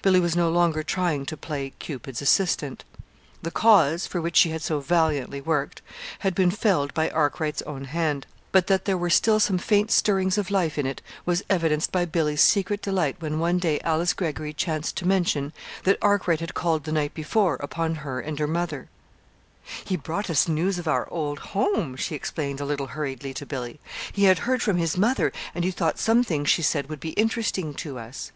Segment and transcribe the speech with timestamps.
[0.00, 2.82] Billy was no longer trying to play Cupid's assistant.
[3.42, 5.82] The Cause, for which she had so valiantly worked,
[6.20, 10.38] had been felled by Arkwright's own hand but that there were still some faint stirrings
[10.38, 14.54] of life in it was evidenced by Billy's secret delight when one day Alice Greggory
[14.54, 15.52] chanced to mention
[15.84, 18.88] that Arkwright had called the night before upon her and her mother.
[19.84, 23.78] "He brought us news of our old home," she explained a little hurriedly, to Billy.
[24.10, 27.10] "He had heard from his mother, and he thought some things she said would be
[27.10, 28.32] interesting to us."